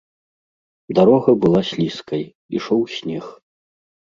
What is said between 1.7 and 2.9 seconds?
слізкай, ішоў